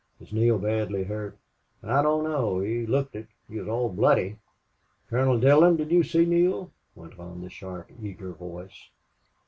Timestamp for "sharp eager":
7.51-8.31